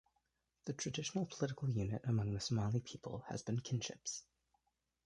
[0.65, 4.23] The traditional political unit among the Somali people has been kinships.